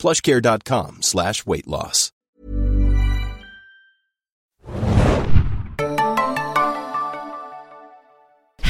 plushcare.com 0.00 1.02
slash 1.02 1.46
weight 1.46 1.66
loss. 1.66 2.10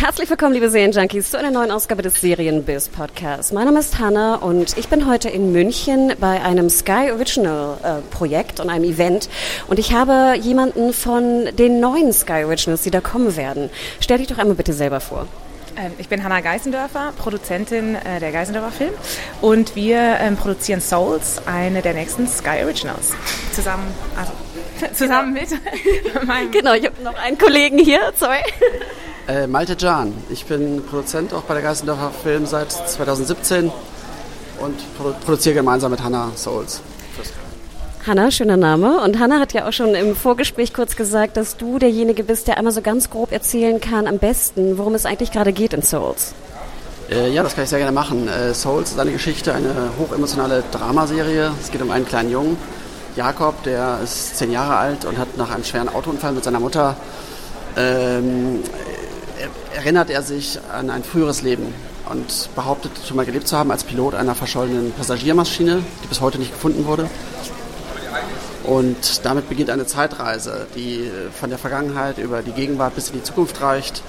Herzlich 0.00 0.30
willkommen, 0.30 0.54
liebe 0.54 0.70
Serienjunkies, 0.70 1.30
zu 1.30 1.38
einer 1.38 1.50
neuen 1.50 1.70
Ausgabe 1.70 2.02
des 2.02 2.20
Serienbiz 2.20 2.88
Podcasts. 2.88 3.52
Mein 3.52 3.66
Name 3.66 3.80
ist 3.80 3.98
Hanna 3.98 4.36
und 4.36 4.76
ich 4.76 4.88
bin 4.88 5.06
heute 5.06 5.28
in 5.28 5.52
München 5.52 6.14
bei 6.18 6.42
einem 6.42 6.68
Sky 6.70 7.12
Original 7.12 7.76
äh, 7.82 8.00
Projekt 8.10 8.60
und 8.60 8.70
einem 8.70 8.84
Event. 8.84 9.28
Und 9.68 9.78
ich 9.78 9.92
habe 9.92 10.36
jemanden 10.40 10.92
von 10.92 11.54
den 11.54 11.80
neuen 11.80 12.12
Sky 12.12 12.44
Originals, 12.44 12.82
die 12.82 12.90
da 12.90 13.00
kommen 13.00 13.36
werden. 13.36 13.70
Stell 14.00 14.18
dich 14.18 14.26
doch 14.26 14.38
einmal 14.38 14.56
bitte 14.56 14.72
selber 14.72 15.00
vor. 15.00 15.28
Ähm, 15.80 15.92
ich 15.98 16.08
bin 16.08 16.22
Hanna 16.22 16.40
Geisendörfer, 16.40 17.12
Produzentin 17.16 17.94
äh, 17.94 18.20
der 18.20 18.32
Geisendörfer 18.32 18.70
Film 18.70 18.92
und 19.40 19.74
wir 19.76 19.98
ähm, 20.20 20.36
produzieren 20.36 20.80
Souls, 20.80 21.40
eine 21.46 21.80
der 21.80 21.94
nächsten 21.94 22.28
Sky 22.28 22.64
Originals. 22.64 23.12
Zusammen, 23.54 23.86
also, 24.16 24.32
zusammen 24.94 25.32
mit 25.32 25.48
meinem... 26.26 26.50
Genau, 26.50 26.74
ich 26.74 26.84
habe 26.84 27.02
noch 27.02 27.14
einen 27.14 27.38
Kollegen 27.38 27.78
hier, 27.78 28.12
sorry. 28.14 28.40
Äh, 29.26 29.46
Malte 29.46 29.74
Jan. 29.78 30.12
Ich 30.28 30.44
bin 30.44 30.84
Produzent 30.84 31.32
auch 31.32 31.42
bei 31.42 31.54
der 31.54 31.62
Geistendorfer 31.62 32.10
Film 32.10 32.44
seit 32.44 32.72
2017 32.72 33.72
und 34.60 34.96
produ 34.98 35.14
produziere 35.24 35.54
gemeinsam 35.54 35.90
mit 35.90 36.02
Hannah 36.02 36.32
Souls. 36.36 36.82
Hanna, 38.06 38.30
schöner 38.30 38.56
Name. 38.56 39.00
Und 39.00 39.18
Hanna 39.18 39.38
hat 39.38 39.52
ja 39.52 39.68
auch 39.68 39.72
schon 39.72 39.94
im 39.94 40.16
Vorgespräch 40.16 40.72
kurz 40.72 40.96
gesagt, 40.96 41.36
dass 41.36 41.58
du 41.58 41.78
derjenige 41.78 42.24
bist, 42.24 42.48
der 42.48 42.56
einmal 42.56 42.72
so 42.72 42.80
ganz 42.80 43.10
grob 43.10 43.30
erzählen 43.30 43.80
kann, 43.80 44.06
am 44.06 44.18
besten, 44.18 44.78
worum 44.78 44.94
es 44.94 45.04
eigentlich 45.04 45.32
gerade 45.32 45.52
geht 45.52 45.74
in 45.74 45.82
Souls. 45.82 46.32
Äh, 47.10 47.30
ja, 47.30 47.42
das 47.42 47.54
kann 47.54 47.64
ich 47.64 47.70
sehr 47.70 47.78
gerne 47.78 47.92
machen. 47.92 48.26
Äh, 48.28 48.54
Souls 48.54 48.92
ist 48.92 48.98
eine 48.98 49.12
Geschichte, 49.12 49.52
eine 49.52 49.74
hochemotionale 49.98 50.64
Dramaserie. 50.72 51.52
Es 51.60 51.70
geht 51.70 51.82
um 51.82 51.90
einen 51.90 52.06
kleinen 52.06 52.30
Jungen, 52.30 52.56
Jakob, 53.16 53.62
der 53.64 53.98
ist 54.02 54.38
zehn 54.38 54.50
Jahre 54.50 54.76
alt 54.76 55.04
und 55.04 55.18
hat 55.18 55.36
nach 55.36 55.50
einem 55.50 55.64
schweren 55.64 55.88
Autounfall 55.88 56.32
mit 56.32 56.44
seiner 56.44 56.60
Mutter 56.60 56.96
ähm, 57.76 58.62
erinnert 59.74 60.10
er 60.10 60.22
sich 60.22 60.58
an 60.72 60.90
ein 60.90 61.04
früheres 61.04 61.42
Leben 61.42 61.74
und 62.10 62.50
behauptet 62.54 62.92
schon 63.06 63.16
mal 63.16 63.26
gelebt 63.26 63.46
zu 63.46 63.56
haben 63.56 63.70
als 63.70 63.84
Pilot 63.84 64.14
einer 64.14 64.34
verschollenen 64.34 64.92
Passagiermaschine, 64.92 65.82
die 66.02 66.06
bis 66.06 66.20
heute 66.20 66.38
nicht 66.38 66.52
gefunden 66.52 66.86
wurde. 66.86 67.08
Und 68.64 69.24
damit 69.24 69.48
beginnt 69.48 69.70
eine 69.70 69.86
Zeitreise, 69.86 70.66
die 70.74 71.10
von 71.38 71.50
der 71.50 71.58
Vergangenheit 71.58 72.18
über 72.18 72.42
die 72.42 72.52
Gegenwart 72.52 72.94
bis 72.94 73.08
in 73.08 73.14
die 73.14 73.22
Zukunft 73.22 73.60
reicht 73.62 74.02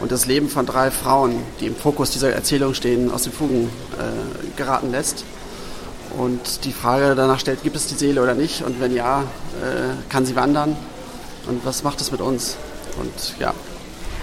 und 0.00 0.10
das 0.10 0.26
Leben 0.26 0.48
von 0.48 0.64
drei 0.64 0.90
Frauen, 0.90 1.42
die 1.60 1.66
im 1.66 1.76
Fokus 1.76 2.10
dieser 2.10 2.32
Erzählung 2.32 2.74
stehen, 2.74 3.10
aus 3.10 3.24
den 3.24 3.32
Fugen 3.32 3.68
äh, 3.98 4.56
geraten 4.56 4.90
lässt. 4.90 5.24
Und 6.16 6.64
die 6.64 6.72
Frage 6.72 7.14
danach 7.14 7.38
stellt, 7.38 7.62
gibt 7.62 7.76
es 7.76 7.86
die 7.86 7.94
Seele 7.94 8.22
oder 8.22 8.34
nicht? 8.34 8.62
Und 8.62 8.80
wenn 8.80 8.94
ja, 8.94 9.20
äh, 9.20 10.08
kann 10.08 10.24
sie 10.24 10.34
wandern? 10.34 10.76
Und 11.46 11.64
was 11.64 11.84
macht 11.84 12.00
es 12.00 12.10
mit 12.10 12.20
uns? 12.20 12.56
Und 12.98 13.38
ja. 13.38 13.54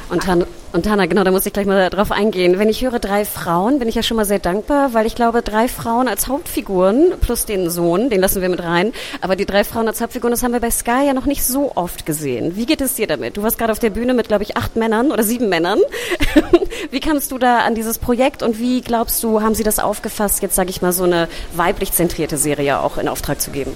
Und 0.09 0.25
Han 0.27 0.45
und 0.73 0.87
Hanna, 0.87 1.05
genau, 1.05 1.23
da 1.23 1.31
muss 1.31 1.45
ich 1.45 1.53
gleich 1.53 1.65
mal 1.65 1.89
drauf 1.89 2.11
eingehen. 2.11 2.59
Wenn 2.59 2.67
ich 2.67 2.83
höre 2.83 2.99
drei 2.99 3.23
Frauen, 3.25 3.79
bin 3.79 3.87
ich 3.87 3.95
ja 3.95 4.03
schon 4.03 4.17
mal 4.17 4.25
sehr 4.25 4.39
dankbar, 4.39 4.93
weil 4.93 5.05
ich 5.05 5.15
glaube, 5.15 5.41
drei 5.41 5.67
Frauen 5.67 6.07
als 6.07 6.27
Hauptfiguren 6.27 7.13
plus 7.21 7.45
den 7.45 7.69
Sohn, 7.69 8.09
den 8.09 8.19
lassen 8.19 8.41
wir 8.41 8.49
mit 8.49 8.61
rein. 8.61 8.91
Aber 9.21 9.35
die 9.35 9.45
drei 9.45 9.63
Frauen 9.63 9.87
als 9.87 10.01
Hauptfiguren, 10.01 10.31
das 10.31 10.43
haben 10.43 10.51
wir 10.51 10.59
bei 10.59 10.69
Sky 10.69 11.07
ja 11.07 11.13
noch 11.13 11.25
nicht 11.25 11.45
so 11.45 11.71
oft 11.75 12.05
gesehen. 12.05 12.57
Wie 12.57 12.65
geht 12.65 12.81
es 12.81 12.95
dir 12.95 13.07
damit? 13.07 13.37
Du 13.37 13.43
warst 13.43 13.57
gerade 13.57 13.71
auf 13.71 13.79
der 13.79 13.91
Bühne 13.91 14.13
mit, 14.13 14.27
glaube 14.27 14.43
ich, 14.43 14.57
acht 14.57 14.75
Männern 14.75 15.11
oder 15.11 15.23
sieben 15.23 15.47
Männern. 15.47 15.79
wie 16.91 16.99
kamst 16.99 17.31
du 17.31 17.37
da 17.37 17.59
an 17.59 17.73
dieses 17.73 17.97
Projekt 17.97 18.43
und 18.43 18.59
wie 18.59 18.81
glaubst 18.81 19.23
du, 19.23 19.41
haben 19.41 19.55
sie 19.55 19.63
das 19.63 19.79
aufgefasst, 19.79 20.41
jetzt 20.41 20.55
sage 20.55 20.69
ich 20.69 20.81
mal, 20.81 20.91
so 20.91 21.05
eine 21.05 21.29
weiblich 21.53 21.93
zentrierte 21.93 22.37
Serie 22.37 22.81
auch 22.81 22.97
in 22.97 23.07
Auftrag 23.07 23.39
zu 23.39 23.51
geben? 23.51 23.71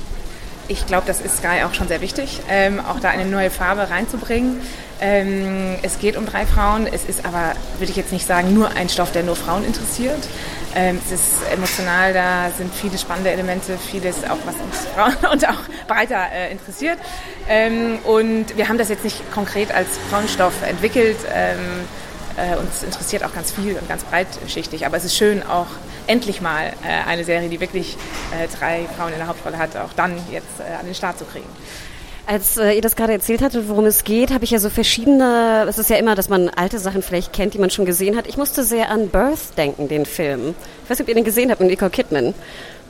Ich 0.67 0.85
glaube, 0.85 1.03
das 1.07 1.21
ist 1.21 1.37
Sky 1.37 1.63
auch 1.65 1.73
schon 1.73 1.87
sehr 1.87 2.01
wichtig, 2.01 2.39
ähm, 2.49 2.79
auch 2.79 2.99
da 2.99 3.09
eine 3.09 3.25
neue 3.25 3.49
Farbe 3.49 3.89
reinzubringen. 3.89 4.61
Ähm, 5.01 5.77
es 5.81 5.97
geht 5.97 6.15
um 6.15 6.27
drei 6.27 6.45
Frauen. 6.45 6.85
Es 6.85 7.05
ist 7.05 7.25
aber, 7.25 7.53
würde 7.79 7.89
ich 7.89 7.95
jetzt 7.95 8.11
nicht 8.11 8.27
sagen, 8.27 8.53
nur 8.53 8.69
ein 8.69 8.87
Stoff, 8.87 9.11
der 9.11 9.23
nur 9.23 9.35
Frauen 9.35 9.65
interessiert. 9.65 10.27
Ähm, 10.75 10.99
es 11.03 11.11
ist 11.11 11.51
emotional, 11.51 12.13
da 12.13 12.51
sind 12.55 12.73
viele 12.73 12.97
spannende 12.97 13.31
Elemente, 13.31 13.77
vieles 13.77 14.23
auch, 14.23 14.37
was 14.45 14.55
uns 14.55 14.87
Frauen 14.95 15.15
und 15.31 15.49
auch 15.49 15.59
breiter 15.87 16.27
äh, 16.31 16.51
interessiert. 16.51 16.99
Ähm, 17.49 17.97
und 18.03 18.55
wir 18.55 18.69
haben 18.69 18.77
das 18.77 18.89
jetzt 18.89 19.03
nicht 19.03 19.31
konkret 19.33 19.73
als 19.73 19.89
Frauenstoff 20.09 20.53
entwickelt. 20.61 21.17
Ähm, 21.33 21.57
äh, 22.37 22.55
uns 22.57 22.83
interessiert 22.83 23.23
auch 23.23 23.33
ganz 23.33 23.51
viel 23.51 23.75
und 23.75 23.89
ganz 23.89 24.03
breitschichtig. 24.03 24.85
Aber 24.85 24.97
es 24.97 25.03
ist 25.03 25.17
schön, 25.17 25.43
auch 25.43 25.67
endlich 26.05 26.41
mal 26.41 26.73
äh, 26.83 27.07
eine 27.07 27.23
Serie, 27.23 27.49
die 27.49 27.59
wirklich 27.59 27.97
äh, 28.31 28.47
drei 28.59 28.85
Frauen 28.97 29.13
in 29.13 29.17
der 29.17 29.27
Hauptrolle 29.27 29.57
hat, 29.57 29.75
auch 29.77 29.93
dann 29.95 30.15
jetzt 30.31 30.59
äh, 30.59 30.79
an 30.79 30.85
den 30.85 30.95
Start 30.95 31.17
zu 31.17 31.25
kriegen. 31.25 31.47
Als 32.27 32.57
äh, 32.57 32.73
ihr 32.73 32.81
das 32.81 32.95
gerade 32.95 33.13
erzählt 33.13 33.41
hattet, 33.41 33.67
worum 33.67 33.85
es 33.85 34.03
geht, 34.03 34.31
habe 34.31 34.43
ich 34.43 34.51
ja 34.51 34.59
so 34.59 34.69
verschiedene, 34.69 35.65
es 35.67 35.77
ist 35.77 35.89
ja 35.89 35.97
immer, 35.97 36.15
dass 36.15 36.29
man 36.29 36.49
alte 36.49 36.79
Sachen 36.79 37.01
vielleicht 37.01 37.33
kennt, 37.33 37.53
die 37.53 37.57
man 37.59 37.69
schon 37.69 37.85
gesehen 37.85 38.15
hat. 38.15 38.27
Ich 38.27 38.37
musste 38.37 38.63
sehr 38.63 38.89
an 38.89 39.09
Birth 39.09 39.57
denken, 39.57 39.87
den 39.87 40.05
Film. 40.05 40.53
Ich 40.83 40.89
weiß 40.89 40.99
nicht, 40.99 41.05
ob 41.05 41.09
ihr 41.09 41.15
den 41.15 41.23
gesehen 41.23 41.49
habt 41.49 41.59
mit 41.59 41.69
Nicole 41.69 41.91
Kidman 41.91 42.33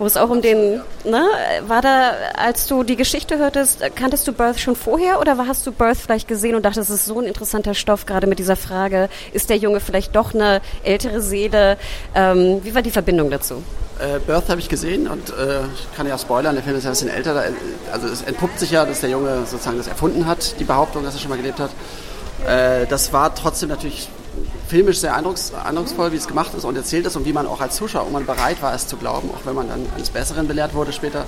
wo 0.02 0.08
es 0.08 0.18
auch 0.18 0.32
um 0.32 0.42
den, 0.42 0.82
ne, 1.06 1.28
war 1.68 1.84
da, 1.84 2.14
als 2.36 2.66
du 2.66 2.82
die 2.82 2.96
Geschichte 2.96 3.38
hörtest, 3.38 3.84
kanntest 3.96 4.28
du 4.28 4.34
Birth 4.34 4.60
schon 4.60 4.76
vorher 4.76 5.20
oder 5.20 5.38
hast 5.46 5.68
du 5.68 5.72
Birth 5.72 5.98
vielleicht 5.98 6.28
gesehen 6.28 6.56
und 6.56 6.66
dachtest, 6.66 6.90
es 6.90 7.02
ist 7.02 7.06
so 7.06 7.20
ein 7.20 7.28
interessanter 7.28 7.76
Stoff, 7.76 8.08
gerade 8.08 8.26
mit 8.26 8.40
dieser 8.40 8.56
Frage, 8.56 9.10
ist 9.32 9.52
der 9.52 9.58
Junge 9.58 9.80
vielleicht 9.80 10.16
doch 10.16 10.34
eine 10.34 10.62
ältere 10.82 11.22
Seele? 11.22 11.78
Ähm, 12.16 12.62
wie 12.64 12.74
war 12.74 12.82
die 12.82 12.90
Verbindung 12.90 13.30
dazu? 13.30 13.62
Äh, 14.00 14.18
Birth 14.26 14.50
habe 14.50 14.60
ich 14.60 14.70
gesehen 14.70 15.08
und 15.08 15.30
äh, 15.30 15.60
ich 15.76 15.96
kann 15.96 16.08
ja 16.08 16.18
spoilern, 16.18 16.56
der 16.56 16.64
Film 16.64 16.78
ist 16.78 16.86
ja 16.86 16.90
ein 16.90 16.94
bisschen 16.94 17.10
älter, 17.10 17.44
also 17.92 18.08
es 18.08 18.24
entpuppt 18.24 18.58
sich 18.58 18.72
ja, 18.72 18.86
dass 18.86 19.02
der 19.02 19.12
Junge 19.12 19.46
sozusagen 19.46 19.78
das 19.78 19.88
erfunden 19.88 20.26
hat, 20.26 20.60
die 20.60 20.64
Behauptung, 20.64 21.04
dass 21.04 21.14
er 21.14 21.20
schon 21.20 21.30
mal 21.30 21.38
gelebt 21.38 21.60
hat. 21.60 21.70
Äh, 22.48 22.88
das 22.88 23.14
war 23.14 23.36
trotzdem 23.36 23.70
natürlich 23.70 24.10
filmisch 24.72 25.00
sehr 25.00 25.14
eindrucks, 25.14 25.52
eindrucksvoll, 25.54 26.14
wie 26.14 26.16
es 26.16 26.30
gemacht 26.30 26.54
ist 26.56 26.64
und 26.64 26.78
erzählt 26.78 27.06
ist 27.06 27.18
und 27.18 27.26
wie 27.26 27.34
man 27.34 27.46
auch 27.46 27.60
als 27.60 27.76
Zuschauer 27.76 28.10
man 28.10 28.26
bereit 28.26 28.62
war, 28.62 28.74
es 28.74 28.88
zu 28.88 28.96
glauben, 28.96 29.30
auch 29.32 29.46
wenn 29.46 29.54
man 29.54 29.68
dann 29.68 29.86
eines 29.94 30.10
Besseren 30.10 30.48
belehrt 30.48 30.74
wurde 30.74 30.94
später. 30.94 31.26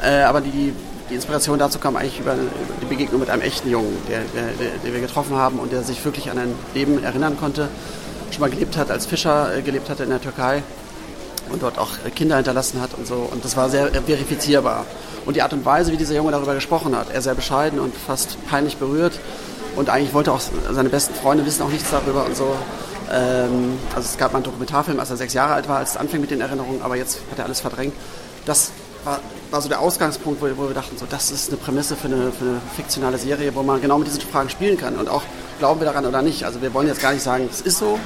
Äh, 0.00 0.22
aber 0.22 0.40
die, 0.40 0.72
die 1.10 1.14
Inspiration 1.16 1.58
dazu 1.58 1.80
kam 1.80 1.96
eigentlich 1.96 2.20
über, 2.20 2.34
über, 2.34 2.44
die 2.80 2.86
Begegnung 2.86 3.18
mit 3.18 3.30
einem 3.30 3.42
echten 3.42 3.68
Jungen, 3.68 3.96
der, 4.08 4.20
der, 4.32 4.70
der, 4.84 4.92
wir 4.92 5.00
getroffen 5.00 5.34
haben 5.34 5.58
und 5.58 5.72
der 5.72 5.82
sich 5.82 6.04
wirklich 6.04 6.30
an 6.30 6.38
ein 6.38 6.54
Leben 6.72 7.02
erinnern 7.02 7.36
konnte, 7.36 7.68
schon 8.30 8.42
mal 8.42 8.50
gelebt 8.50 8.76
hat, 8.76 8.92
als 8.92 9.06
Fischer 9.06 9.56
äh, 9.56 9.62
gelebt 9.62 9.90
hatte 9.90 10.04
in 10.04 10.10
der 10.10 10.20
Türkei 10.20 10.62
und 11.50 11.64
dort 11.64 11.78
auch 11.78 11.90
Kinder 12.14 12.36
hinterlassen 12.36 12.80
hat 12.80 12.94
und 12.96 13.08
so. 13.08 13.28
Und 13.28 13.44
das 13.44 13.56
war 13.56 13.70
sehr 13.70 13.88
verifizierbar. 13.88 14.86
Und 15.26 15.34
die 15.34 15.42
Art 15.42 15.52
und 15.52 15.64
Weise, 15.64 15.90
wie 15.90 15.96
dieser 15.96 16.14
Junge 16.14 16.30
darüber 16.30 16.54
gesprochen 16.54 16.96
hat, 16.96 17.10
er 17.12 17.22
sehr 17.22 17.34
bescheiden 17.34 17.80
und 17.80 17.92
fast 17.92 18.38
peinlich 18.48 18.76
berührt, 18.76 19.18
und 19.76 19.90
eigentlich 19.90 20.14
wollte 20.14 20.32
auch 20.32 20.40
seine 20.72 20.88
besten 20.88 21.14
Freunde 21.14 21.44
wissen 21.46 21.62
auch 21.62 21.70
nichts 21.70 21.90
darüber 21.90 22.24
und 22.24 22.36
so. 22.36 22.56
Ähm, 23.10 23.78
also 23.94 24.08
es 24.08 24.18
gab 24.18 24.32
mal 24.32 24.38
einen 24.38 24.44
Dokumentarfilm, 24.44 25.00
als 25.00 25.10
er 25.10 25.16
sechs 25.16 25.34
Jahre 25.34 25.54
alt 25.54 25.68
war, 25.68 25.78
als 25.78 25.90
es 25.92 25.96
anfing 25.96 26.20
mit 26.20 26.30
den 26.30 26.40
Erinnerungen, 26.40 26.82
aber 26.82 26.96
jetzt 26.96 27.20
hat 27.30 27.38
er 27.38 27.44
alles 27.44 27.60
verdrängt. 27.60 27.94
Das 28.44 28.70
war, 29.04 29.20
war 29.50 29.62
so 29.62 29.68
der 29.68 29.80
Ausgangspunkt, 29.80 30.42
wo, 30.42 30.46
wo, 30.56 30.68
wir 30.68 30.74
dachten, 30.74 30.96
so, 30.98 31.06
das 31.08 31.30
ist 31.30 31.48
eine 31.48 31.56
Prämisse 31.56 31.96
für 31.96 32.08
eine, 32.08 32.32
für 32.32 32.44
eine 32.44 32.60
fiktionale 32.76 33.18
Serie, 33.18 33.54
wo 33.54 33.62
man 33.62 33.80
genau 33.80 33.98
mit 33.98 34.08
diesen 34.08 34.20
Fragen 34.20 34.50
spielen 34.50 34.76
kann 34.76 34.96
und 34.96 35.08
auch 35.08 35.22
glauben 35.58 35.80
wir 35.80 35.86
daran 35.86 36.06
oder 36.06 36.22
nicht. 36.22 36.44
Also 36.44 36.60
wir 36.60 36.72
wollen 36.74 36.88
jetzt 36.88 37.00
gar 37.00 37.12
nicht 37.12 37.22
sagen, 37.22 37.48
es 37.50 37.60
ist 37.60 37.78
so 37.78 37.98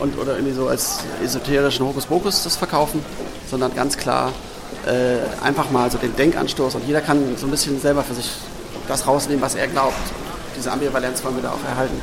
und 0.00 0.18
oder 0.18 0.34
irgendwie 0.34 0.54
so 0.54 0.68
als 0.68 1.00
esoterischen 1.22 1.86
Hokuspokus 1.86 2.44
das 2.44 2.56
verkaufen, 2.56 3.04
sondern 3.50 3.74
ganz 3.74 3.96
klar 3.96 4.32
äh, 4.86 5.44
einfach 5.44 5.70
mal 5.70 5.90
so 5.90 5.98
den 5.98 6.14
Denkanstoß 6.16 6.76
und 6.76 6.86
jeder 6.86 7.00
kann 7.00 7.36
so 7.36 7.46
ein 7.46 7.50
bisschen 7.50 7.80
selber 7.80 8.02
für 8.02 8.14
sich 8.14 8.30
das 8.86 9.06
rausnehmen, 9.06 9.42
was 9.42 9.54
er 9.54 9.68
glaubt 9.68 9.94
diese 10.58 10.72
Ambivalenz 10.72 11.24
wollen 11.24 11.36
wir 11.36 11.42
da 11.42 11.50
auch 11.52 11.64
erhalten. 11.64 12.00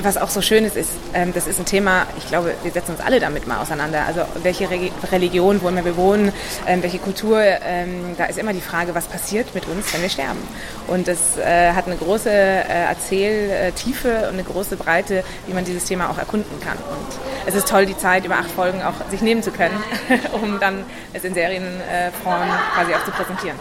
Was 0.00 0.16
auch 0.16 0.30
so 0.30 0.40
schön 0.40 0.64
ist, 0.64 0.76
ist, 0.76 0.90
ähm, 1.12 1.32
das 1.34 1.48
ist 1.48 1.58
ein 1.58 1.64
Thema, 1.64 2.06
ich 2.16 2.28
glaube, 2.28 2.54
wir 2.62 2.70
setzen 2.70 2.92
uns 2.92 3.00
alle 3.00 3.18
damit 3.18 3.48
mal 3.48 3.60
auseinander. 3.60 4.04
Also 4.06 4.20
welche 4.44 4.70
Re 4.70 4.90
Religion 5.10 5.60
wollen 5.60 5.74
wir 5.74 5.82
bewohnen, 5.82 6.32
ähm, 6.68 6.84
welche 6.84 7.00
Kultur, 7.00 7.40
ähm, 7.42 8.14
da 8.16 8.26
ist 8.26 8.38
immer 8.38 8.52
die 8.52 8.60
Frage, 8.60 8.94
was 8.94 9.06
passiert 9.06 9.56
mit 9.56 9.66
uns, 9.66 9.92
wenn 9.92 10.02
wir 10.02 10.08
sterben. 10.08 10.38
Und 10.86 11.08
das 11.08 11.36
äh, 11.38 11.72
hat 11.72 11.86
eine 11.86 11.96
große 11.96 12.30
äh, 12.30 12.84
Erzähltiefe 12.84 14.28
und 14.28 14.34
eine 14.34 14.44
große 14.44 14.76
Breite, 14.76 15.24
wie 15.48 15.52
man 15.52 15.64
dieses 15.64 15.84
Thema 15.86 16.10
auch 16.10 16.18
erkunden 16.18 16.60
kann. 16.60 16.76
Und 16.76 17.18
es 17.46 17.56
ist 17.56 17.66
toll, 17.66 17.84
die 17.84 17.96
Zeit 17.96 18.24
über 18.24 18.36
acht 18.36 18.52
Folgen 18.52 18.80
auch 18.82 18.94
sich 19.10 19.20
nehmen 19.20 19.42
zu 19.42 19.50
können, 19.50 19.82
um 20.32 20.60
dann 20.60 20.84
es 21.12 21.24
in 21.24 21.34
Serienform 21.34 22.48
quasi 22.76 22.94
auch 22.94 23.04
zu 23.04 23.10
präsentieren. 23.10 23.58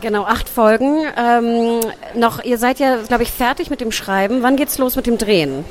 Genau, 0.00 0.24
acht 0.24 0.48
Folgen. 0.48 1.04
Ähm, 1.16 1.80
noch, 2.14 2.44
ihr 2.44 2.58
seid 2.58 2.78
ja, 2.78 2.96
glaube 3.02 3.24
ich, 3.24 3.32
fertig 3.32 3.68
mit 3.68 3.80
dem 3.80 3.90
Schreiben. 3.90 4.42
Wann 4.42 4.56
geht's 4.56 4.78
los 4.78 4.94
mit 4.94 5.06
dem 5.06 5.18
Drehen? 5.18 5.64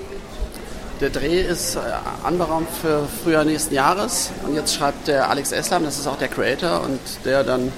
Der 1.00 1.10
Dreh 1.10 1.42
ist 1.42 1.76
äh, 1.76 1.80
anberaumt 2.24 2.68
für 2.82 3.08
Frühjahr 3.24 3.46
nächsten 3.46 3.74
Jahres. 3.74 4.32
Und 4.46 4.56
jetzt 4.56 4.76
schreibt 4.76 5.08
der 5.08 5.30
Alex 5.30 5.52
Eslam, 5.52 5.84
das 5.86 5.98
ist 5.98 6.08
auch 6.08 6.18
der 6.18 6.28
Creator 6.28 6.82
und 6.82 7.00
der 7.24 7.44
dann 7.44 7.72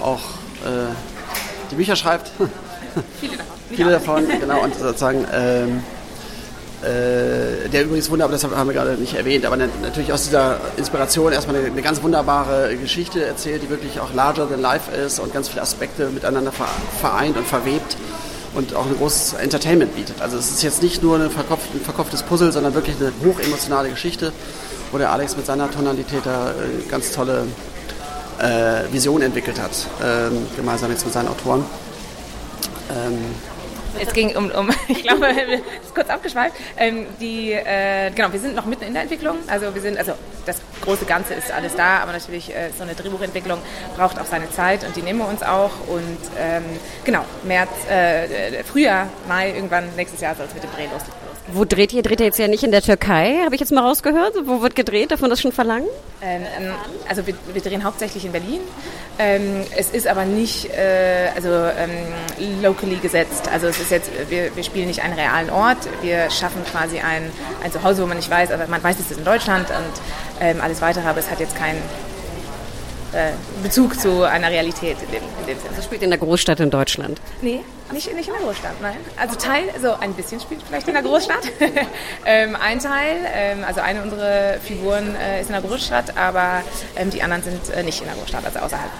auch 0.00 0.20
äh, 0.64 0.92
die 1.70 1.76
Bücher 1.76 1.94
schreibt. 1.94 2.30
Viele 3.20 3.36
davon. 3.36 3.56
Viele 3.70 3.90
davon, 3.90 4.28
genau. 4.40 4.62
Und 4.62 4.74
sozusagen, 4.74 5.26
ähm, 5.32 5.78
äh, 5.78 5.93
der 6.82 7.84
übrigens 7.84 8.10
wunderbar, 8.10 8.32
das 8.32 8.44
haben 8.44 8.66
wir 8.66 8.74
gerade 8.74 8.92
nicht 8.94 9.14
erwähnt, 9.14 9.46
aber 9.46 9.56
natürlich 9.56 10.12
aus 10.12 10.24
dieser 10.24 10.60
Inspiration 10.76 11.32
erstmal 11.32 11.56
eine, 11.56 11.66
eine, 11.66 11.80
ganz 11.80 12.02
wunderbare 12.02 12.76
Geschichte 12.76 13.24
erzählt, 13.24 13.62
die 13.62 13.70
wirklich 13.70 14.00
auch 14.00 14.12
larger 14.12 14.46
than 14.46 14.60
life 14.60 14.90
ist 14.94 15.18
und 15.18 15.32
ganz 15.32 15.48
viele 15.48 15.62
Aspekte 15.62 16.08
miteinander 16.08 16.52
vereint 17.00 17.38
und 17.38 17.46
verwebt 17.46 17.96
und 18.54 18.74
auch 18.74 18.86
ein 18.86 18.96
großes 18.96 19.34
Entertainment 19.34 19.94
bietet. 19.96 20.20
Also 20.20 20.36
es 20.36 20.50
ist 20.50 20.62
jetzt 20.62 20.82
nicht 20.82 21.02
nur 21.02 21.18
ein, 21.18 21.30
verkopft, 21.30 21.74
ein 21.74 21.80
verkopftes 21.80 22.22
Puzzle, 22.22 22.52
sondern 22.52 22.74
wirklich 22.74 22.96
eine 23.00 23.12
hochemotionale 23.24 23.90
Geschichte, 23.90 24.32
wo 24.92 24.98
der 24.98 25.12
Alex 25.12 25.36
mit 25.36 25.46
seiner 25.46 25.70
Tonalität 25.70 26.24
da 26.24 26.50
äh, 26.50 26.88
ganz 26.88 27.12
tolle 27.12 27.46
äh, 28.38 28.92
Vision 28.92 29.22
entwickelt 29.22 29.60
hat, 29.60 29.72
ähm, 30.02 30.46
gemeinsam 30.56 30.90
jetzt 30.90 31.04
mit 31.04 31.14
seinen 31.14 31.28
Autoren. 31.28 31.64
Ähm, 32.90 33.18
es 34.00 34.12
ging 34.12 34.36
um, 34.36 34.50
um 34.50 34.70
ich 34.88 35.02
glaube, 35.02 35.28
es 35.28 35.86
ist 35.86 35.94
kurz 35.94 36.08
abgeschweift. 36.08 36.56
Ähm, 36.76 37.06
die, 37.20 37.52
äh, 37.52 38.10
genau, 38.10 38.32
wir 38.32 38.40
sind 38.40 38.54
noch 38.54 38.66
mitten 38.66 38.84
in 38.84 38.92
der 38.92 39.02
Entwicklung. 39.02 39.36
Also 39.46 39.74
wir 39.74 39.82
sind, 39.82 39.98
also 39.98 40.12
das 40.46 40.60
große 40.82 41.04
Ganze 41.04 41.34
ist 41.34 41.50
alles 41.52 41.74
da, 41.76 41.98
aber 41.98 42.12
natürlich 42.12 42.54
äh, 42.54 42.70
so 42.76 42.82
eine 42.82 42.94
Drehbuchentwicklung 42.94 43.58
braucht 43.96 44.18
auch 44.18 44.26
seine 44.26 44.50
Zeit 44.50 44.84
und 44.84 44.94
die 44.96 45.02
nehmen 45.02 45.18
wir 45.20 45.28
uns 45.28 45.42
auch. 45.42 45.72
Und 45.86 46.18
ähm, 46.38 46.64
genau, 47.04 47.24
März, 47.44 47.70
äh, 47.88 48.62
Frühjahr, 48.64 49.08
Mai, 49.28 49.50
irgendwann 49.50 49.94
nächstes 49.96 50.20
Jahr 50.20 50.34
soll 50.34 50.46
es 50.46 50.54
mit 50.54 50.62
dem 50.62 50.72
Dreh 50.72 50.84
losgehen. 50.84 51.33
Wo 51.48 51.64
dreht 51.66 51.92
ihr? 51.92 52.02
Dreht 52.02 52.20
ihr 52.20 52.26
jetzt 52.26 52.38
ja 52.38 52.48
nicht 52.48 52.62
in 52.62 52.70
der 52.70 52.80
Türkei, 52.80 53.40
habe 53.44 53.54
ich 53.54 53.60
jetzt 53.60 53.70
mal 53.70 53.82
rausgehört. 53.82 54.34
Wo 54.44 54.62
wird 54.62 54.74
gedreht? 54.74 55.10
Darf 55.10 55.20
man 55.20 55.28
das 55.28 55.40
schon 55.42 55.52
verlangen? 55.52 55.86
Ähm, 56.22 56.42
ähm, 56.58 56.72
also 57.06 57.26
wir, 57.26 57.34
wir, 57.52 57.60
drehen 57.60 57.84
hauptsächlich 57.84 58.24
in 58.24 58.32
Berlin. 58.32 58.60
Ähm, 59.18 59.60
es 59.76 59.90
ist 59.90 60.06
aber 60.06 60.24
nicht 60.24 60.70
äh, 60.70 61.28
also 61.36 61.50
ähm, 61.50 62.62
locally 62.62 62.96
gesetzt. 62.96 63.48
Also 63.52 63.66
es 63.66 63.78
ist 63.78 63.90
jetzt, 63.90 64.10
wir, 64.30 64.56
wir 64.56 64.64
spielen 64.64 64.86
nicht 64.86 65.02
einen 65.02 65.14
realen 65.14 65.50
Ort. 65.50 65.78
Wir 66.00 66.30
schaffen 66.30 66.64
quasi 66.64 67.00
ein, 67.00 67.30
ein 67.62 67.70
Zuhause, 67.70 68.02
wo 68.02 68.06
man 68.06 68.16
nicht 68.16 68.30
weiß, 68.30 68.50
aber 68.50 68.66
man 68.66 68.82
weiß, 68.82 68.96
es 68.98 69.10
ist 69.10 69.18
in 69.18 69.24
Deutschland 69.24 69.68
und 69.68 70.40
ähm, 70.40 70.62
alles 70.62 70.80
weitere, 70.80 71.06
aber 71.06 71.18
es 71.18 71.30
hat 71.30 71.40
jetzt 71.40 71.56
keinen 71.56 71.80
Bezug 73.62 73.98
zu 73.98 74.22
einer 74.22 74.50
Realität 74.50 74.96
in 75.02 75.10
dem, 75.10 75.22
in 75.40 75.46
dem 75.46 75.58
Sinne. 75.58 75.70
Also 75.70 75.82
spielt 75.82 76.02
in 76.02 76.10
der 76.10 76.18
Großstadt 76.18 76.60
in 76.60 76.70
Deutschland? 76.70 77.20
Nee, 77.42 77.60
nicht, 77.92 78.12
nicht 78.14 78.28
in 78.28 78.34
der 78.34 78.42
Großstadt, 78.42 78.80
nein. 78.80 78.96
Also 79.16 79.36
Teil, 79.36 79.64
so 79.80 79.90
also 79.90 80.00
ein 80.00 80.14
bisschen 80.14 80.40
spielt 80.40 80.62
vielleicht 80.66 80.88
in 80.88 80.94
der 80.94 81.02
Großstadt. 81.02 81.50
ähm, 82.26 82.56
ein 82.56 82.78
Teil, 82.78 83.18
ähm, 83.32 83.64
also 83.64 83.80
eine 83.80 84.02
unserer 84.02 84.54
Figuren 84.60 85.14
äh, 85.16 85.40
ist 85.40 85.46
in 85.46 85.52
der 85.52 85.62
Großstadt, 85.62 86.16
aber 86.16 86.62
ähm, 86.96 87.10
die 87.10 87.22
anderen 87.22 87.42
sind 87.42 87.70
äh, 87.70 87.82
nicht 87.82 88.00
in 88.00 88.06
der 88.06 88.16
Großstadt, 88.16 88.44
also 88.44 88.58
außerhalb. 88.60 88.90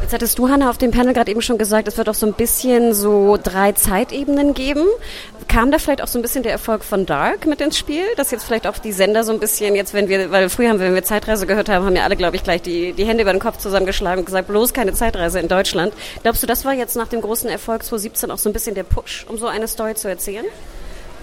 Jetzt 0.00 0.12
hattest 0.12 0.38
du, 0.38 0.48
Hanna, 0.48 0.70
auf 0.70 0.78
dem 0.78 0.90
Panel 0.90 1.12
gerade 1.12 1.30
eben 1.30 1.42
schon 1.42 1.58
gesagt, 1.58 1.88
es 1.88 1.98
wird 1.98 2.08
auch 2.08 2.14
so 2.14 2.24
ein 2.24 2.32
bisschen 2.32 2.94
so 2.94 3.36
drei 3.42 3.72
Zeitebenen 3.72 4.54
geben. 4.54 4.84
Kam 5.48 5.70
da 5.70 5.78
vielleicht 5.78 6.02
auch 6.02 6.06
so 6.08 6.18
ein 6.18 6.22
bisschen 6.22 6.42
der 6.42 6.52
Erfolg 6.52 6.84
von 6.84 7.04
Dark 7.04 7.46
mit 7.46 7.60
ins 7.60 7.76
Spiel, 7.76 8.04
dass 8.16 8.30
jetzt 8.30 8.44
vielleicht 8.44 8.66
auch 8.66 8.78
die 8.78 8.92
Sender 8.92 9.24
so 9.24 9.32
ein 9.32 9.40
bisschen 9.40 9.74
jetzt, 9.74 9.94
wenn 9.94 10.08
wir, 10.08 10.30
weil 10.30 10.48
früher 10.48 10.70
haben 10.70 10.78
wir, 10.78 10.86
wenn 10.86 10.94
wir 10.94 11.04
Zeitreise 11.04 11.46
gehört 11.46 11.68
haben, 11.68 11.84
haben 11.84 11.96
ja 11.96 12.04
alle, 12.04 12.16
glaube 12.16 12.36
ich, 12.36 12.42
gleich 12.42 12.62
die, 12.62 12.92
die 12.92 13.04
Hände 13.04 13.22
über 13.22 13.32
den 13.32 13.40
Kopf 13.40 13.58
zusammengeschlagen 13.58 14.20
und 14.20 14.24
gesagt, 14.26 14.48
bloß 14.48 14.72
keine 14.72 14.92
Zeitreise 14.92 15.40
in 15.40 15.48
Deutschland. 15.48 15.92
Glaubst 16.22 16.42
du, 16.42 16.46
das 16.46 16.64
war 16.64 16.74
jetzt 16.74 16.96
nach 16.96 17.08
dem 17.08 17.20
großen 17.20 17.50
Erfolg 17.50 17.82
2017 17.82 18.30
auch 18.30 18.38
so 18.38 18.48
ein 18.48 18.52
bisschen 18.52 18.74
der 18.74 18.84
Push, 18.84 19.26
um 19.28 19.36
so 19.36 19.46
eine 19.46 19.68
Story 19.68 19.94
zu 19.94 20.08
erzählen? 20.08 20.44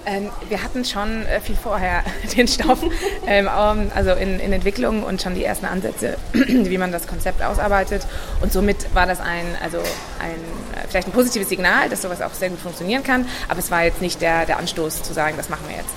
Ähm, 0.05 0.29
wir 0.49 0.61
hatten 0.63 0.85
schon 0.85 1.25
äh, 1.25 1.39
viel 1.41 1.55
vorher 1.55 2.03
den 2.37 2.47
Stoff, 2.47 2.79
ähm, 3.25 3.49
also 3.93 4.11
in, 4.11 4.39
in, 4.39 4.53
Entwicklung 4.53 5.03
und 5.03 5.21
schon 5.21 5.35
die 5.35 5.43
ersten 5.43 5.65
Ansätze, 5.65 6.17
wie 6.33 6.77
man 6.77 6.91
das 6.91 7.07
Konzept 7.07 7.41
ausarbeitet. 7.41 8.05
Und 8.41 8.53
somit 8.53 8.93
war 8.93 9.07
das 9.07 9.19
ein, 9.19 9.45
also 9.63 9.79
ein, 9.79 10.35
äh, 10.75 10.87
vielleicht 10.87 11.07
ein 11.07 11.11
positives 11.11 11.49
Signal, 11.49 11.89
dass 11.89 12.03
sowas 12.03 12.21
auch 12.21 12.33
sehr 12.33 12.49
gut 12.49 12.59
funktionieren 12.59 13.03
kann. 13.03 13.27
Aber 13.47 13.59
es 13.59 13.71
war 13.71 13.83
jetzt 13.83 14.01
nicht 14.01 14.21
der, 14.21 14.45
der 14.45 14.57
Anstoß 14.59 15.03
zu 15.03 15.13
sagen, 15.13 15.35
das 15.37 15.49
machen 15.49 15.65
wir 15.67 15.75
jetzt. 15.75 15.93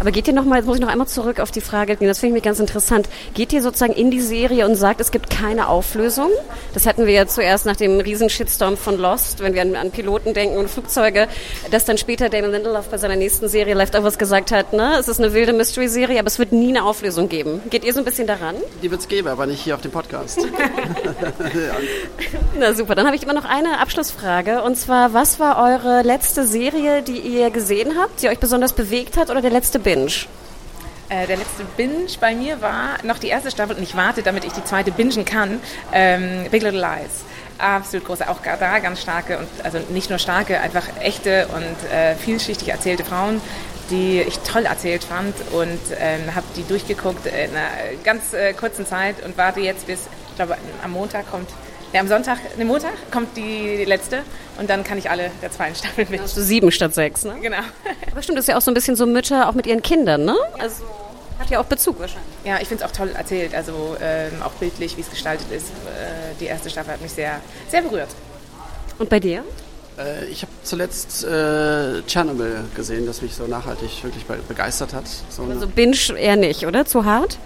Aber 0.00 0.12
geht 0.12 0.26
ihr 0.26 0.32
noch 0.32 0.46
mal, 0.46 0.56
jetzt 0.56 0.66
muss 0.66 0.76
ich 0.76 0.80
noch 0.80 0.88
einmal 0.88 1.08
zurück 1.08 1.40
auf 1.40 1.50
die 1.50 1.60
Frage 1.60 1.94
gehen, 1.94 2.08
das 2.08 2.20
finde 2.20 2.34
ich 2.34 2.42
mir 2.42 2.48
ganz 2.48 2.58
interessant. 2.58 3.06
Geht 3.34 3.52
ihr 3.52 3.60
sozusagen 3.60 3.92
in 3.92 4.10
die 4.10 4.22
Serie 4.22 4.66
und 4.66 4.74
sagt, 4.74 4.98
es 5.02 5.10
gibt 5.10 5.28
keine 5.28 5.68
Auflösung? 5.68 6.30
Das 6.72 6.86
hatten 6.86 7.04
wir 7.04 7.12
ja 7.12 7.26
zuerst 7.26 7.66
nach 7.66 7.76
dem 7.76 8.00
Riesenshitstorm 8.00 8.78
von 8.78 8.98
Lost, 8.98 9.40
wenn 9.40 9.52
wir 9.52 9.60
an, 9.60 9.76
an, 9.76 9.90
Piloten 9.90 10.32
denken 10.32 10.56
und 10.56 10.70
Flugzeuge, 10.70 11.28
dass 11.70 11.84
dann 11.84 11.98
später 11.98 12.30
Damon 12.30 12.50
Lindelof 12.50 12.88
bei 12.88 12.96
seiner 12.96 13.16
nächsten 13.16 13.48
Serie 13.48 13.74
Leftovers 13.74 14.16
gesagt 14.16 14.52
hat, 14.52 14.72
ne, 14.72 14.96
es 14.98 15.06
ist 15.06 15.20
eine 15.20 15.34
wilde 15.34 15.52
Mystery-Serie, 15.52 16.18
aber 16.18 16.28
es 16.28 16.38
wird 16.38 16.52
nie 16.52 16.70
eine 16.70 16.84
Auflösung 16.84 17.28
geben. 17.28 17.60
Geht 17.68 17.84
ihr 17.84 17.92
so 17.92 17.98
ein 17.98 18.06
bisschen 18.06 18.26
daran? 18.26 18.56
Die 18.82 18.90
wird 18.90 19.02
es 19.02 19.08
geben, 19.08 19.28
aber 19.28 19.44
nicht 19.44 19.60
hier 19.60 19.74
auf 19.74 19.82
dem 19.82 19.90
Podcast. 19.90 20.40
Na 22.58 22.72
super, 22.72 22.94
dann 22.94 23.04
habe 23.04 23.16
ich 23.16 23.24
immer 23.24 23.34
noch 23.34 23.44
eine 23.44 23.80
Abschlussfrage 23.80 24.62
und 24.62 24.76
zwar, 24.76 25.12
was 25.12 25.38
war 25.38 25.62
eure 25.62 26.00
letzte 26.02 26.46
Serie, 26.46 27.02
die 27.02 27.18
ihr 27.18 27.50
gesehen 27.50 27.98
habt, 28.00 28.22
die 28.22 28.28
euch 28.28 28.38
besonders 28.38 28.72
bewegt 28.72 29.18
hat 29.18 29.28
oder 29.28 29.42
der 29.42 29.50
letzte 29.50 29.78
Bild? 29.78 29.89
Binge? 29.90 30.12
Äh, 31.08 31.26
der 31.26 31.36
letzte 31.36 31.64
Binge 31.76 32.06
bei 32.20 32.32
mir 32.32 32.60
war 32.60 33.02
noch 33.02 33.18
die 33.18 33.26
erste 33.26 33.50
Staffel 33.50 33.74
und 33.74 33.82
ich 33.82 33.96
warte, 33.96 34.22
damit 34.22 34.44
ich 34.44 34.52
die 34.52 34.62
zweite 34.62 34.92
bingen 34.92 35.24
kann. 35.24 35.58
Ähm, 35.92 36.46
Big 36.48 36.62
Little 36.62 36.80
Lies. 36.80 37.24
Absolut 37.58 38.06
große, 38.06 38.30
auch 38.30 38.38
da 38.40 38.78
ganz 38.78 39.02
starke 39.02 39.38
und 39.38 39.48
also 39.64 39.78
nicht 39.90 40.08
nur 40.08 40.20
starke, 40.20 40.60
einfach 40.60 40.86
echte 41.00 41.48
und 41.48 41.92
äh, 41.92 42.14
vielschichtig 42.14 42.68
erzählte 42.68 43.04
Frauen, 43.04 43.40
die 43.90 44.20
ich 44.20 44.38
toll 44.38 44.64
erzählt 44.64 45.02
fand 45.02 45.34
und 45.50 45.80
ähm, 45.98 46.32
habe 46.36 46.46
die 46.56 46.62
durchgeguckt 46.62 47.26
in 47.26 47.50
einer 47.50 47.68
ganz 48.04 48.32
äh, 48.32 48.52
kurzen 48.52 48.86
Zeit 48.86 49.24
und 49.24 49.36
warte 49.36 49.58
jetzt 49.58 49.88
bis, 49.88 50.06
ich 50.28 50.36
glaube, 50.36 50.56
am 50.84 50.92
Montag 50.92 51.28
kommt 51.28 51.50
ja, 51.92 52.00
am 52.00 52.08
Sonntag, 52.08 52.38
ne, 52.56 52.64
Montag 52.64 52.92
kommt 53.10 53.36
die 53.36 53.84
letzte 53.84 54.22
und 54.58 54.70
dann 54.70 54.84
kann 54.84 54.98
ich 54.98 55.10
alle 55.10 55.30
der 55.42 55.50
zweiten 55.50 55.74
Staffel 55.74 56.06
mit. 56.08 56.20
Hast 56.20 56.36
du 56.36 56.42
sieben 56.42 56.70
statt 56.70 56.94
sechs, 56.94 57.24
ne? 57.24 57.36
Genau. 57.40 57.58
Aber 58.10 58.22
stimmt, 58.22 58.38
das 58.38 58.44
ist 58.44 58.48
ja 58.48 58.56
auch 58.56 58.62
so 58.62 58.70
ein 58.70 58.74
bisschen 58.74 58.96
so 58.96 59.06
Mütter 59.06 59.48
auch 59.48 59.54
mit 59.54 59.66
ihren 59.66 59.82
Kindern, 59.82 60.24
ne? 60.24 60.36
Also 60.58 60.84
hat 61.38 61.50
ja 61.50 61.60
auch 61.60 61.64
Bezug 61.64 61.98
wahrscheinlich. 61.98 62.28
Ja, 62.44 62.58
ich 62.60 62.68
finde 62.68 62.84
es 62.84 62.90
auch 62.90 62.94
toll 62.94 63.10
erzählt, 63.16 63.54
also 63.54 63.96
ähm, 64.00 64.42
auch 64.44 64.52
bildlich, 64.52 64.96
wie 64.96 65.00
es 65.00 65.10
gestaltet 65.10 65.50
ist. 65.50 65.68
Äh, 65.68 66.34
die 66.38 66.44
erste 66.44 66.68
Staffel 66.70 66.92
hat 66.92 67.00
mich 67.00 67.12
sehr, 67.12 67.40
sehr 67.68 67.82
berührt. 67.82 68.10
Und 68.98 69.08
bei 69.08 69.18
dir? 69.18 69.42
Äh, 69.98 70.26
ich 70.26 70.42
habe 70.42 70.52
zuletzt 70.62 71.24
äh, 71.24 72.02
Tschernobyl 72.02 72.64
gesehen, 72.76 73.06
das 73.06 73.22
mich 73.22 73.34
so 73.34 73.46
nachhaltig 73.46 74.04
wirklich 74.04 74.26
be 74.26 74.38
begeistert 74.46 74.92
hat. 74.92 75.06
So 75.30 75.44
also 75.44 75.66
Binge 75.66 75.96
eher 76.16 76.36
nicht, 76.36 76.66
oder? 76.66 76.84
Zu 76.84 77.04
hart? 77.04 77.38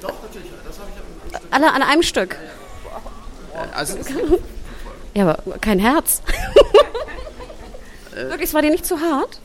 Doch, 0.00 0.14
natürlich. 0.22 0.50
Das 0.66 0.78
habe 0.78 0.88
ich 1.30 1.40
Alle 1.50 1.72
an 1.72 1.82
einem 1.82 2.02
Stück. 2.02 2.36
Also 3.74 3.96
ja, 5.14 5.28
aber 5.28 5.58
kein 5.60 5.78
Herz. 5.78 6.22
wirklich, 8.14 8.48
es 8.48 8.54
war 8.54 8.62
dir 8.62 8.70
nicht 8.70 8.86
zu 8.86 8.98
hart? 9.00 9.40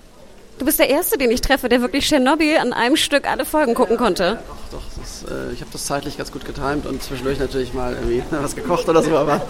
Du 0.59 0.65
bist 0.65 0.79
der 0.79 0.89
Erste, 0.89 1.17
den 1.17 1.29
ich 1.29 1.41
treffe, 1.41 1.69
der 1.69 1.81
wirklich 1.81 2.07
Tschernobyl 2.07 2.57
an 2.57 2.73
einem 2.73 2.95
Stück 2.95 3.29
alle 3.29 3.45
Folgen 3.45 3.75
gucken 3.75 3.97
konnte. 3.97 4.39
Doch, 4.71 4.79
doch. 4.79 4.87
Das, 4.99 5.23
äh, 5.31 5.53
ich 5.53 5.61
habe 5.61 5.69
das 5.71 5.85
zeitlich 5.85 6.17
ganz 6.17 6.31
gut 6.31 6.45
getimt 6.45 6.87
und 6.87 7.03
zwischendurch 7.03 7.37
natürlich 7.37 7.73
mal 7.73 7.93
irgendwie 7.93 8.23
was 8.31 8.55
gekocht 8.55 8.89
oder 8.89 9.03
so. 9.03 9.15
Aber 9.15 9.41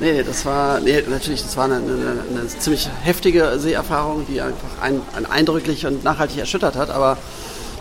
nee, 0.00 0.12
nee, 0.12 0.22
das 0.24 0.44
war, 0.44 0.80
nee, 0.80 1.02
natürlich, 1.08 1.42
das 1.42 1.56
war 1.56 1.66
eine, 1.66 1.76
eine, 1.76 2.24
eine 2.30 2.48
ziemlich 2.48 2.88
heftige 3.02 3.58
Seherfahrung, 3.58 4.26
die 4.28 4.40
einfach 4.40 4.82
einen, 4.82 5.02
einen 5.14 5.26
eindrücklich 5.26 5.86
und 5.86 6.02
nachhaltig 6.02 6.38
erschüttert 6.38 6.74
hat, 6.74 6.90
aber 6.90 7.18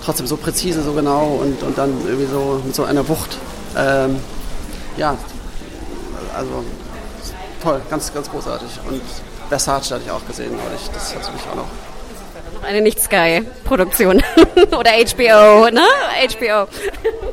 trotzdem 0.05 0.27
so 0.27 0.37
präzise, 0.37 0.83
so 0.83 0.93
genau 0.93 1.39
und, 1.41 1.63
und 1.63 1.77
dann 1.77 1.89
irgendwie 2.05 2.27
so 2.27 2.61
mit 2.63 2.75
so 2.75 2.83
einer 2.83 3.07
Wucht. 3.09 3.37
Ähm, 3.75 4.17
ja, 4.97 5.17
also 6.37 6.63
toll, 7.61 7.81
ganz, 7.89 8.13
ganz 8.13 8.29
großartig. 8.29 8.69
Und 8.87 9.01
Versace 9.49 9.91
hatte 9.91 10.03
ich 10.05 10.11
auch 10.11 10.25
gesehen 10.25 10.51
neulich. 10.51 10.89
Das 10.93 11.15
hat 11.15 11.33
mich 11.33 11.43
auch 11.51 11.55
noch. 11.55 11.67
Eine 12.63 12.81
Nicht-Sky-Produktion. 12.81 14.21
Oder 14.77 14.91
HBO, 14.91 15.69
ne? 15.69 15.85
HBO. 16.27 16.67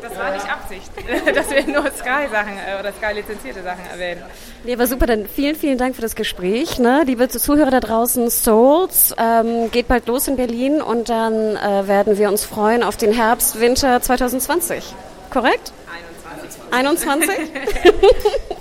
Das 0.03 0.17
war 0.19 0.33
nicht 0.33 0.51
Absicht, 0.51 0.91
dass 1.35 1.51
wir 1.51 1.67
nur 1.67 1.91
Sky-Sachen 1.91 2.53
äh, 2.53 2.79
oder 2.79 2.93
Sky-lizenzierte 2.93 3.63
Sachen 3.63 3.85
erwähnen. 3.91 4.23
Nee, 4.63 4.75
aber 4.75 4.87
super, 4.87 5.07
dann 5.07 5.27
vielen, 5.27 5.57
vielen 5.57 5.77
Dank 5.77 5.97
für 5.97 6.03
das 6.03 6.15
Gespräch. 6.15 6.79
Ne? 6.79 7.03
Liebe 7.05 7.29
Zuhörer 7.29 7.71
da 7.71 7.81
draußen, 7.81 8.31
Souls 8.31 9.15
ähm, 9.19 9.71
geht 9.73 9.89
bald 9.89 10.07
los 10.07 10.29
in 10.29 10.37
Berlin 10.37 10.81
und 10.81 11.09
dann 11.09 11.57
äh, 11.57 11.89
werden 11.89 12.17
wir 12.17 12.29
uns 12.29 12.45
freuen 12.45 12.83
auf 12.85 12.97
den 12.97 13.13
Herbst, 13.13 13.59
Winter 13.59 14.01
2020. 14.01 14.95
Korrekt? 15.31 15.73
21? 16.71 17.31
21? 17.31 17.31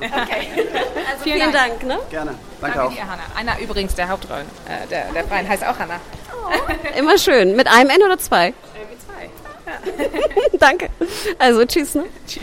Okay. 0.00 0.48
Also 1.10 1.24
vielen, 1.24 1.38
vielen 1.38 1.52
Dank. 1.52 1.80
Dank. 1.80 1.84
ne? 1.84 1.98
Gerne. 2.10 2.34
Danke, 2.60 2.76
Danke 2.76 2.82
auch. 2.82 2.92
Dir, 2.94 3.02
Hanna. 3.08 3.22
Einer 3.36 3.58
übrigens 3.60 3.94
der 3.94 4.08
Hauptrollen, 4.08 4.46
äh, 4.66 4.86
der, 4.88 5.10
der 5.12 5.24
Freien 5.24 5.48
heißt 5.48 5.64
auch 5.64 5.78
Hanna. 5.78 5.98
Oh, 6.32 6.98
immer 6.98 7.16
schön. 7.18 7.56
Mit 7.56 7.66
einem 7.66 7.90
N 7.90 8.02
oder 8.02 8.18
zwei? 8.18 8.48
Äh, 8.48 8.52
mit 8.90 9.00
zwei. 9.00 9.30
Ja. 9.66 10.48
Danke. 10.58 10.90
Also 11.38 11.64
tschüss. 11.64 11.94
Ne? 11.94 12.04
Tschüss. 12.26 12.42